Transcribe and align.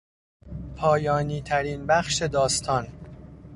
پایانیترین 0.75 1.87
بخش 1.87 2.21
داستان 2.21 2.87